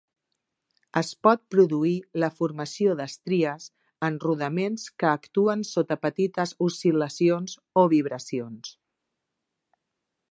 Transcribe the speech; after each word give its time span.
Es 0.99 1.09
pot 1.25 1.41
produir 1.55 1.91
la 2.23 2.29
formació 2.37 2.95
d'estries 3.01 3.67
en 4.07 4.17
rodaments 4.23 4.85
que 5.03 5.09
actuen 5.11 5.61
sota 5.75 5.99
petites 6.09 6.55
oscil·lacions 6.69 7.55
o 7.83 7.85
vibracions. 7.93 8.73